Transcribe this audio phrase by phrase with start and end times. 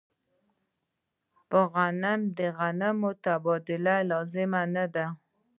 [1.49, 5.05] په غنمو د غنمو تبادله لازمه نه ده.